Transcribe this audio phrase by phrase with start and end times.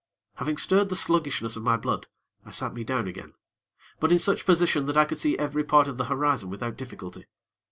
[0.37, 2.07] Having stirred the sluggishness of my blood,
[2.43, 3.35] I sat me down again;
[3.99, 7.25] but in such position that I could see every part of the horizon without difficulty.